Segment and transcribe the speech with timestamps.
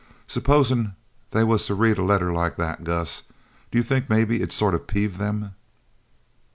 [0.25, 0.95] "Supposin'
[1.29, 3.21] they was to read a letter like that, Gus.
[3.69, 5.53] D'you think maybe it'd sort of peeve them?"